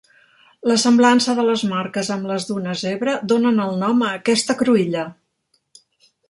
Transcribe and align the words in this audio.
La 0.69 0.77
semblança 0.83 1.35
de 1.39 1.43
les 1.49 1.63
marques 1.73 2.09
amb 2.15 2.29
les 2.31 2.47
d'una 2.51 2.73
zebra 2.85 3.13
donen 3.33 3.61
el 3.67 3.77
nom 3.85 4.03
a 4.07 4.11
aquesta 4.23 4.57
cruïlla. 4.63 5.07